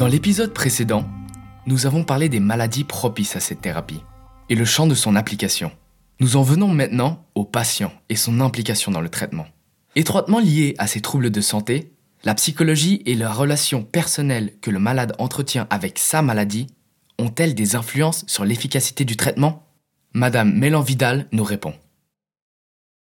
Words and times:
Dans 0.00 0.06
l'épisode 0.06 0.54
précédent, 0.54 1.04
nous 1.66 1.84
avons 1.84 2.04
parlé 2.04 2.30
des 2.30 2.40
maladies 2.40 2.84
propices 2.84 3.36
à 3.36 3.40
cette 3.40 3.60
thérapie 3.60 4.00
et 4.48 4.54
le 4.54 4.64
champ 4.64 4.86
de 4.86 4.94
son 4.94 5.14
application. 5.14 5.72
Nous 6.20 6.36
en 6.36 6.42
venons 6.42 6.68
maintenant 6.68 7.26
au 7.34 7.44
patient 7.44 7.92
et 8.08 8.16
son 8.16 8.40
implication 8.40 8.90
dans 8.90 9.02
le 9.02 9.10
traitement. 9.10 9.44
Étroitement 9.96 10.38
liés 10.38 10.74
à 10.78 10.86
ces 10.86 11.02
troubles 11.02 11.28
de 11.28 11.42
santé, 11.42 11.92
la 12.24 12.34
psychologie 12.34 13.02
et 13.04 13.14
la 13.14 13.30
relation 13.30 13.82
personnelle 13.82 14.54
que 14.62 14.70
le 14.70 14.78
malade 14.78 15.14
entretient 15.18 15.66
avec 15.68 15.98
sa 15.98 16.22
maladie 16.22 16.68
ont-elles 17.18 17.54
des 17.54 17.76
influences 17.76 18.24
sur 18.26 18.46
l'efficacité 18.46 19.04
du 19.04 19.18
traitement? 19.18 19.66
Madame 20.14 20.54
Mélan 20.54 20.80
Vidal 20.80 21.26
nous 21.32 21.44
répond. 21.44 21.74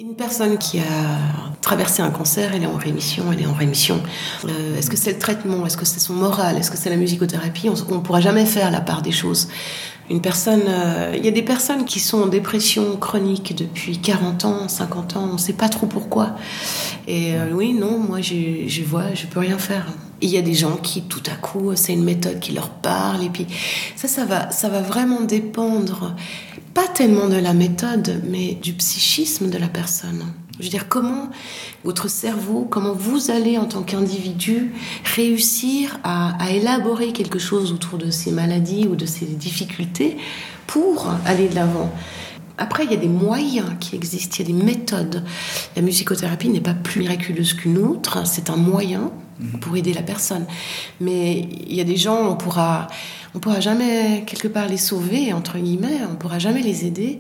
Une 0.02 0.18
personne 0.18 0.58
qui 0.58 0.80
a 0.80 1.41
traversé 1.72 2.02
un 2.02 2.10
cancer, 2.10 2.52
elle 2.54 2.64
est 2.64 2.68
en 2.68 2.76
rémission, 2.76 3.24
elle 3.32 3.44
est 3.44 3.46
en 3.46 3.54
rémission. 3.54 4.02
Euh, 4.44 4.78
est-ce 4.78 4.90
que 4.90 4.98
c'est 4.98 5.14
le 5.14 5.20
traitement? 5.20 5.66
Est-ce 5.66 5.78
que 5.78 5.86
c'est 5.86 6.02
son 6.02 6.14
moral? 6.14 6.58
Est-ce 6.58 6.70
que 6.70 6.76
c'est 6.76 6.90
la 6.90 6.98
musicothérapie? 6.98 7.70
On 7.70 7.96
ne 7.96 8.02
pourra 8.02 8.20
jamais 8.20 8.46
faire 8.46 8.72
la 8.72 8.82
part 8.82 9.02
des 9.02 9.14
choses. 9.14 9.48
Une 10.10 10.20
personne, 10.20 10.64
euh, 10.68 11.16
il 11.18 11.24
y 11.24 11.30
a 11.30 11.32
des 11.32 11.42
personnes 11.42 11.86
qui 11.86 12.02
sont 12.02 12.24
en 12.24 12.28
dépression 12.28 12.98
chronique 12.98 13.56
depuis 13.56 14.00
40 14.00 14.44
ans, 14.44 14.68
50 14.68 15.16
ans, 15.16 15.30
on 15.30 15.34
ne 15.36 15.38
sait 15.38 15.54
pas 15.54 15.70
trop 15.70 15.88
pourquoi. 15.88 16.36
Et 17.08 17.36
euh, 17.36 17.54
oui, 17.54 17.74
non, 17.74 17.98
moi 17.98 18.20
je, 18.20 18.84
vois, 18.84 19.14
je 19.14 19.26
peux 19.28 19.40
rien 19.40 19.58
faire. 19.58 19.86
Il 20.20 20.30
y 20.30 20.38
a 20.38 20.42
des 20.42 20.54
gens 20.54 20.76
qui, 20.76 21.04
tout 21.04 21.24
à 21.32 21.36
coup, 21.36 21.72
c'est 21.76 21.94
une 21.94 22.04
méthode 22.04 22.42
qui 22.42 22.52
leur 22.52 22.68
parle, 22.68 23.24
et 23.24 23.30
puis 23.30 23.48
ça, 23.96 24.10
ça 24.10 24.26
va, 24.26 24.52
ça 24.52 24.68
va 24.68 24.82
vraiment 24.82 25.22
dépendre 25.22 26.16
pas 26.74 26.88
tellement 26.88 27.27
de 27.27 27.36
la 27.36 27.54
méthode, 27.54 28.22
mais 28.27 28.54
du 28.55 28.74
psychisme 28.74 29.50
de 29.50 29.58
la 29.58 29.68
personne. 29.68 30.26
Je 30.60 30.66
veux 30.66 30.70
dire, 30.70 30.88
comment 30.88 31.30
votre 31.84 32.10
cerveau, 32.10 32.68
comment 32.70 32.94
vous 32.94 33.32
allez 33.32 33.58
en 33.58 33.66
tant 33.66 33.82
qu'individu 33.82 34.72
réussir 35.16 36.00
à, 36.04 36.38
élaborer 36.52 37.13
quelque 37.13 37.40
chose 37.40 37.72
autour 37.72 37.98
de 37.98 38.12
ces 38.12 38.32
maladies 38.32 38.88
ou 38.88 38.96
de 38.96 39.05
ces 39.05 39.26
difficultés 39.26 40.18
pour 40.68 41.10
aller 41.26 41.48
de 41.48 41.55
l'avant? 41.55 41.91
Après, 42.57 42.85
il 42.85 42.91
y 42.91 42.94
a 42.94 42.98
des 42.98 43.07
moyens 43.07 43.70
qui 43.80 43.96
existent, 43.96 44.38
il 44.40 44.49
y 44.49 44.54
a 44.54 44.57
des 44.57 44.66
méthodes. 44.66 45.24
La 45.76 45.82
musicothérapie 45.82 46.49
n'est 46.49 46.62
pas 46.62 46.74
plus 46.74 47.02
miraculeuse 47.02 47.54
qu'une 47.54 47.77
autre, 47.77 48.26
c'est 48.26 48.49
un 48.49 48.57
moyen 48.57 49.12
pour 49.60 49.76
aider 49.76 49.94
la 49.94 50.04
personne. 50.04 50.46
Mais 50.99 51.48
il 51.68 51.74
y 51.74 51.82
a 51.82 51.84
des 51.84 51.98
gens, 51.98 52.29
on 52.29 52.35
pourra 52.35 52.88
on 53.34 53.40
pourra 53.40 53.62
jamais 53.62 54.24
quelque 54.26 54.49
part 54.49 54.68
les 54.68 54.77
sauver 54.77 55.32
entre 55.32 55.57
guillemets, 55.57 56.02
on 56.12 56.16
pourra 56.16 56.38
jamais 56.38 56.62
les 56.62 56.85
aider 56.85 57.20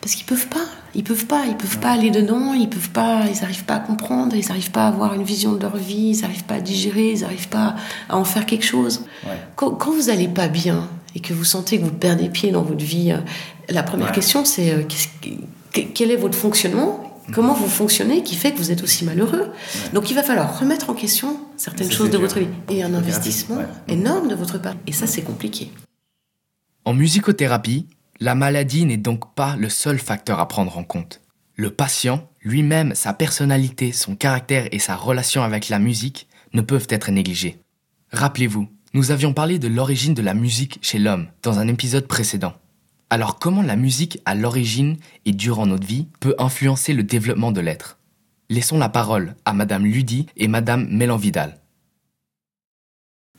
parce 0.00 0.14
qu'ils 0.14 0.26
peuvent 0.26 0.48
pas, 0.48 0.66
ils 0.94 1.04
peuvent 1.04 1.26
pas, 1.26 1.44
ils 1.46 1.56
peuvent 1.56 1.78
pas 1.78 1.92
aller 1.92 2.10
dedans, 2.10 2.52
ils 2.52 2.68
peuvent 2.68 2.90
pas, 2.90 3.22
ils 3.32 3.40
n'arrivent 3.40 3.64
pas 3.64 3.76
à 3.76 3.80
comprendre, 3.80 4.34
ils 4.34 4.46
n'arrivent 4.48 4.72
pas 4.72 4.86
à 4.86 4.88
avoir 4.88 5.14
une 5.14 5.22
vision 5.22 5.52
de 5.52 5.60
leur 5.60 5.76
vie, 5.76 6.14
ils 6.16 6.20
n'arrivent 6.20 6.44
pas 6.44 6.56
à 6.56 6.60
digérer, 6.60 7.12
ils 7.12 7.20
n'arrivent 7.20 7.48
pas 7.48 7.76
à 8.08 8.16
en 8.16 8.24
faire 8.24 8.44
quelque 8.44 8.64
chose. 8.64 9.04
Quand, 9.54 9.78
vous 9.92 10.10
allez 10.10 10.28
pas 10.28 10.48
bien 10.48 10.88
et 11.14 11.20
que 11.20 11.32
vous 11.32 11.44
sentez 11.44 11.78
que 11.78 11.84
vous 11.84 11.92
perdez 11.92 12.28
pied 12.28 12.50
dans 12.50 12.62
votre 12.62 12.84
vie, 12.84 13.12
euh, 13.12 13.18
la 13.68 13.82
première 13.82 14.12
question 14.12 14.44
c'est 14.44 14.72
euh, 14.72 14.82
quel 15.72 16.10
est 16.10 16.16
votre 16.16 16.36
fonctionnement? 16.36 17.08
Comment 17.32 17.54
vous 17.54 17.68
fonctionnez 17.68 18.22
qui 18.22 18.34
fait 18.34 18.52
que 18.52 18.58
vous 18.58 18.72
êtes 18.72 18.82
aussi 18.82 19.04
malheureux? 19.04 19.52
Donc 19.94 20.10
il 20.10 20.14
va 20.14 20.22
falloir 20.22 20.58
remettre 20.58 20.90
en 20.90 20.94
question 20.94 21.38
certaines 21.56 21.90
choses 21.90 22.10
de 22.10 22.18
votre 22.18 22.40
vie 22.40 22.48
et 22.68 22.82
un 22.82 22.92
investissement 22.94 23.62
énorme 23.88 24.28
de 24.28 24.34
votre 24.34 24.58
part. 24.58 24.74
Et 24.86 24.92
ça, 24.92 25.06
c'est 25.06 25.22
compliqué. 25.22 25.70
En 26.84 26.94
musicothérapie, 26.94 27.86
la 28.18 28.34
maladie 28.34 28.84
n'est 28.84 28.96
donc 28.96 29.34
pas 29.34 29.56
le 29.56 29.68
seul 29.68 29.98
facteur 29.98 30.40
à 30.40 30.48
prendre 30.48 30.76
en 30.76 30.84
compte. 30.84 31.20
Le 31.54 31.70
patient, 31.70 32.28
lui-même, 32.42 32.94
sa 32.94 33.12
personnalité, 33.12 33.92
son 33.92 34.16
caractère 34.16 34.66
et 34.72 34.78
sa 34.78 34.96
relation 34.96 35.42
avec 35.42 35.68
la 35.68 35.78
musique 35.78 36.26
ne 36.52 36.60
peuvent 36.60 36.88
être 36.90 37.10
négligés. 37.10 37.58
Rappelez-vous, 38.10 38.68
nous 38.94 39.10
avions 39.10 39.32
parlé 39.32 39.58
de 39.58 39.68
l'origine 39.68 40.12
de 40.12 40.22
la 40.22 40.34
musique 40.34 40.78
chez 40.82 40.98
l'homme 40.98 41.28
dans 41.42 41.58
un 41.58 41.68
épisode 41.68 42.06
précédent. 42.06 42.52
Alors 43.08 43.38
comment 43.38 43.62
la 43.62 43.76
musique 43.76 44.20
à 44.26 44.34
l'origine 44.34 44.96
et 45.24 45.32
durant 45.32 45.66
notre 45.66 45.86
vie 45.86 46.08
peut 46.20 46.34
influencer 46.38 46.92
le 46.92 47.02
développement 47.02 47.52
de 47.52 47.60
l'être? 47.60 47.98
Laissons 48.50 48.78
la 48.78 48.90
parole 48.90 49.34
à 49.46 49.54
Madame 49.54 49.84
Ludi 49.84 50.26
et 50.36 50.46
Madame 50.46 50.86
Mélan-Vidal. 50.90 51.56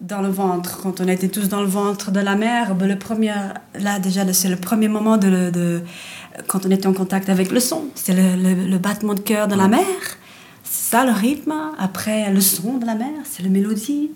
Dans 0.02 0.22
le 0.22 0.30
ventre, 0.30 0.82
quand 0.82 1.02
on 1.02 1.08
était 1.08 1.30
tous 1.30 1.50
dans 1.50 1.62
le 1.62 1.68
ventre 1.68 2.12
de 2.12 2.20
la 2.20 2.36
mère, 2.36 2.76
ben, 2.76 2.88
le 2.88 2.98
premier, 2.98 3.34
là 3.76 4.00
déjà 4.00 4.32
c'est 4.34 4.50
le 4.50 4.56
premier 4.56 4.88
moment 4.88 5.18
de, 5.18 5.84
quand 6.48 6.66
on 6.66 6.72
était 6.72 6.88
en 6.88 6.94
contact 6.94 7.30
avec 7.30 7.52
le 7.52 7.60
son, 7.60 7.86
c'est 7.94 8.14
le, 8.14 8.78
battement 8.80 9.14
de 9.14 9.20
cœur 9.20 9.48
de 9.48 9.56
la 9.56 9.68
mère, 9.68 9.86
c'est 10.64 10.92
ça 10.92 11.06
le 11.06 11.12
rythme. 11.12 11.54
Après 11.78 12.32
le 12.32 12.42
son 12.42 12.80
de 12.80 12.86
la 12.86 12.96
mère, 12.96 13.22
c'est 13.24 13.44
la 13.44 13.50
mélodie. 13.50 14.12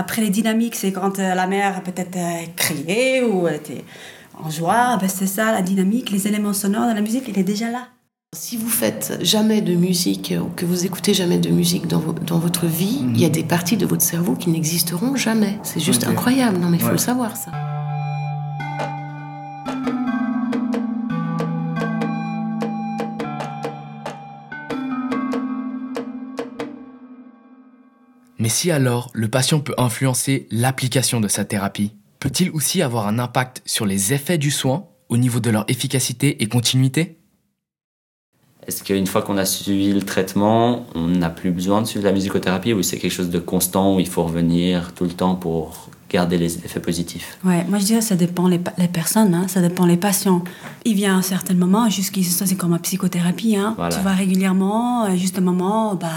Après 0.00 0.22
les 0.22 0.30
dynamiques, 0.30 0.76
c'est 0.76 0.92
quand 0.92 1.18
euh, 1.18 1.34
la 1.34 1.46
mère 1.46 1.82
peut-être 1.82 2.16
euh, 2.16 2.46
criait 2.56 3.22
ou 3.22 3.46
était 3.48 3.84
en 4.42 4.48
joie, 4.48 4.96
ben 4.98 5.10
c'est 5.10 5.26
ça, 5.26 5.52
la 5.52 5.60
dynamique, 5.60 6.10
les 6.10 6.26
éléments 6.26 6.54
sonores 6.54 6.88
de 6.88 6.94
la 6.94 7.02
musique, 7.02 7.24
il 7.28 7.38
est 7.38 7.44
déjà 7.44 7.70
là. 7.70 7.88
Si 8.34 8.56
vous 8.56 8.70
faites 8.70 9.18
jamais 9.20 9.60
de 9.60 9.74
musique 9.74 10.32
ou 10.40 10.48
que 10.56 10.64
vous 10.64 10.86
écoutez 10.86 11.12
jamais 11.12 11.36
de 11.36 11.50
musique 11.50 11.86
dans, 11.86 12.00
dans 12.26 12.38
votre 12.38 12.64
vie, 12.64 13.02
il 13.12 13.20
y 13.20 13.26
a 13.26 13.28
mhm. 13.28 13.34
des 13.34 13.44
parties 13.44 13.76
de 13.76 13.84
votre 13.84 14.02
cerveau 14.02 14.36
qui 14.36 14.48
n'existeront 14.48 15.16
jamais. 15.16 15.58
C'est 15.64 15.80
juste 15.80 16.06
incroyable. 16.06 16.56
Non, 16.56 16.70
mais 16.70 16.78
il 16.78 16.82
faut 16.82 16.92
le 16.92 16.96
savoir, 16.96 17.36
ça. 17.36 17.50
Mais 28.40 28.48
si 28.48 28.70
alors 28.70 29.10
le 29.12 29.28
patient 29.28 29.60
peut 29.60 29.74
influencer 29.76 30.48
l'application 30.50 31.20
de 31.20 31.28
sa 31.28 31.44
thérapie, 31.44 31.92
peut-il 32.20 32.50
aussi 32.52 32.80
avoir 32.80 33.06
un 33.06 33.18
impact 33.18 33.60
sur 33.66 33.84
les 33.84 34.14
effets 34.14 34.38
du 34.38 34.50
soin 34.50 34.88
au 35.10 35.18
niveau 35.18 35.40
de 35.40 35.50
leur 35.50 35.66
efficacité 35.68 36.42
et 36.42 36.48
continuité? 36.48 37.19
Est-ce 38.66 38.84
qu'une 38.84 39.06
fois 39.06 39.22
qu'on 39.22 39.38
a 39.38 39.44
suivi 39.44 39.92
le 39.92 40.02
traitement, 40.02 40.86
on 40.94 41.08
n'a 41.08 41.30
plus 41.30 41.50
besoin 41.50 41.82
de 41.82 41.86
suivre 41.86 42.04
la 42.04 42.12
musicothérapie 42.12 42.72
ou 42.72 42.82
c'est 42.82 42.98
quelque 42.98 43.12
chose 43.12 43.30
de 43.30 43.38
constant 43.38 43.96
où 43.96 44.00
il 44.00 44.08
faut 44.08 44.22
revenir 44.22 44.92
tout 44.94 45.04
le 45.04 45.10
temps 45.10 45.34
pour 45.34 45.88
garder 46.10 46.36
les 46.36 46.56
effets 46.58 46.80
positifs? 46.80 47.38
Ouais, 47.44 47.64
moi 47.68 47.78
je 47.78 47.84
dirais 47.84 48.00
que 48.00 48.04
ça 48.04 48.16
dépend 48.16 48.48
les, 48.48 48.60
les 48.78 48.88
personnes, 48.88 49.34
hein, 49.34 49.46
ça 49.48 49.60
dépend 49.60 49.86
les 49.86 49.96
patients. 49.96 50.42
Il 50.84 50.94
vient 50.94 51.14
à 51.14 51.18
un 51.18 51.22
certain 51.22 51.54
moment, 51.54 51.88
jusqu'ici 51.88 52.30
c'est 52.30 52.56
comme 52.56 52.72
la 52.72 52.78
psychothérapie, 52.78 53.56
hein. 53.56 53.76
tu 53.90 54.00
vas 54.00 54.12
régulièrement, 54.12 55.04
euh, 55.04 55.16
juste 55.16 55.38
un 55.38 55.42
moment, 55.42 55.94
bah, 55.94 56.08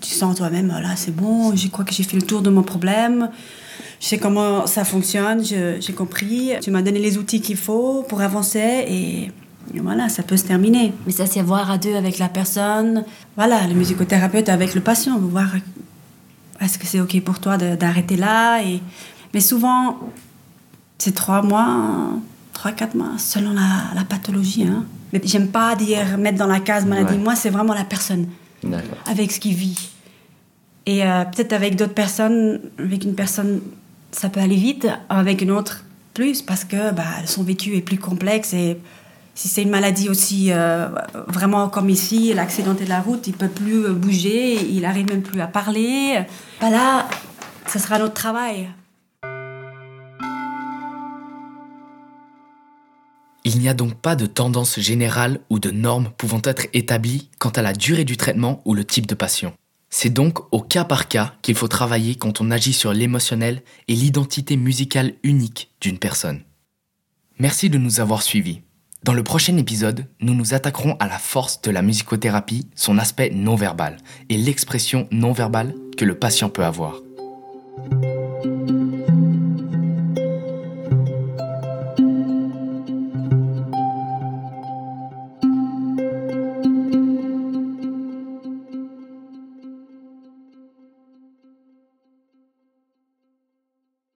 tu 0.00 0.10
sens 0.10 0.36
toi-même, 0.36 0.68
là 0.68 0.96
c'est 0.96 1.14
bon, 1.14 1.54
je 1.54 1.68
crois 1.68 1.84
que 1.84 1.94
j'ai 1.94 2.02
fait 2.02 2.16
le 2.16 2.22
tour 2.22 2.42
de 2.42 2.50
mon 2.50 2.62
problème 2.62 3.30
je 4.00 4.08
sais 4.08 4.18
comment 4.18 4.66
ça 4.66 4.84
fonctionne, 4.84 5.42
j'ai 5.44 5.92
compris. 5.94 6.52
Tu 6.60 6.70
m'as 6.70 6.82
donné 6.82 6.98
les 6.98 7.18
outils 7.18 7.40
qu'il 7.40 7.56
faut 7.56 8.04
pour 8.08 8.20
avancer 8.20 8.84
et 8.88 9.30
voilà, 9.80 10.08
ça 10.08 10.22
peut 10.22 10.36
se 10.36 10.44
terminer. 10.44 10.92
Mais 11.06 11.12
ça, 11.12 11.26
c'est 11.26 11.42
voir 11.42 11.70
à 11.70 11.78
deux 11.78 11.94
avec 11.94 12.18
la 12.18 12.28
personne. 12.28 13.04
Voilà, 13.36 13.66
le 13.66 13.74
musicothérapeute 13.74 14.48
avec 14.48 14.74
le 14.74 14.80
patient, 14.80 15.18
voir 15.18 15.48
est-ce 16.60 16.78
que 16.78 16.86
c'est 16.86 17.00
OK 17.00 17.20
pour 17.22 17.38
toi 17.38 17.56
d'arrêter 17.58 18.16
là. 18.16 18.62
Et... 18.62 18.80
Mais 19.34 19.40
souvent, 19.40 19.98
c'est 20.98 21.14
trois 21.14 21.42
mois, 21.42 22.10
trois, 22.52 22.72
quatre 22.72 22.94
mois, 22.94 23.12
selon 23.18 23.52
la, 23.52 24.04
pathologie. 24.04 24.64
Hein. 24.64 24.84
Mais 25.12 25.20
j'aime 25.24 25.48
pas 25.48 25.74
dire 25.76 26.18
mettre 26.18 26.38
dans 26.38 26.46
la 26.46 26.60
case 26.60 26.86
maladie. 26.86 27.18
Moi, 27.18 27.36
c'est 27.36 27.50
vraiment 27.50 27.74
la 27.74 27.84
personne 27.84 28.26
avec 29.06 29.32
ce 29.32 29.40
qu'il 29.40 29.54
vit. 29.54 29.90
Et 30.86 31.04
euh, 31.04 31.24
peut-être 31.24 31.52
avec 31.52 31.76
d'autres 31.76 31.94
personnes, 31.94 32.60
avec 32.78 33.04
une 33.04 33.14
personne 33.14 33.60
ça 34.16 34.28
peut 34.28 34.40
aller 34.40 34.56
vite, 34.56 34.88
avec 35.08 35.42
une 35.42 35.50
autre 35.50 35.84
plus, 36.14 36.42
parce 36.42 36.64
que 36.64 36.92
bah, 36.92 37.04
son 37.26 37.42
vécu 37.42 37.76
est 37.76 37.82
plus 37.82 37.98
complexe 37.98 38.54
et 38.54 38.78
si 39.36 39.48
c'est 39.48 39.62
une 39.62 39.70
maladie 39.70 40.08
aussi 40.08 40.50
euh, 40.50 40.88
vraiment 41.28 41.68
comme 41.68 41.90
ici, 41.90 42.32
l'accidenté 42.32 42.84
de 42.84 42.88
la 42.88 43.00
route, 43.00 43.26
il 43.26 43.34
peut 43.34 43.48
plus 43.48 43.92
bouger, 43.92 44.54
il 44.54 44.84
arrive 44.84 45.06
même 45.06 45.22
plus 45.22 45.40
à 45.40 45.46
parler. 45.46 46.24
Bah 46.60 46.70
là, 46.70 47.06
ce 47.68 47.78
sera 47.78 47.98
notre 47.98 48.14
travail. 48.14 48.70
Il 53.44 53.60
n'y 53.60 53.68
a 53.68 53.74
donc 53.74 53.94
pas 53.94 54.16
de 54.16 54.26
tendance 54.26 54.80
générale 54.80 55.38
ou 55.50 55.58
de 55.58 55.70
normes 55.70 56.10
pouvant 56.16 56.40
être 56.42 56.66
établies 56.72 57.28
quant 57.38 57.50
à 57.50 57.62
la 57.62 57.74
durée 57.74 58.04
du 58.04 58.16
traitement 58.16 58.62
ou 58.64 58.74
le 58.74 58.84
type 58.84 59.06
de 59.06 59.14
patient. 59.14 59.52
C'est 59.90 60.10
donc 60.10 60.52
au 60.52 60.62
cas 60.62 60.84
par 60.84 61.08
cas 61.08 61.34
qu'il 61.42 61.54
faut 61.54 61.68
travailler 61.68 62.16
quand 62.16 62.40
on 62.40 62.50
agit 62.50 62.72
sur 62.72 62.92
l'émotionnel 62.92 63.62
et 63.86 63.94
l'identité 63.94 64.56
musicale 64.56 65.12
unique 65.22 65.70
d'une 65.80 65.98
personne. 65.98 66.40
Merci 67.38 67.70
de 67.70 67.78
nous 67.78 68.00
avoir 68.00 68.22
suivis. 68.22 68.62
Dans 69.06 69.14
le 69.14 69.22
prochain 69.22 69.56
épisode, 69.56 70.06
nous 70.18 70.34
nous 70.34 70.52
attaquerons 70.52 70.96
à 70.98 71.06
la 71.06 71.20
force 71.20 71.62
de 71.62 71.70
la 71.70 71.80
musicothérapie, 71.80 72.66
son 72.74 72.98
aspect 72.98 73.30
non 73.32 73.54
verbal 73.54 73.98
et 74.30 74.36
l'expression 74.36 75.06
non 75.12 75.30
verbale 75.30 75.76
que 75.96 76.04
le 76.04 76.18
patient 76.18 76.48
peut 76.48 76.64
avoir. 76.64 76.96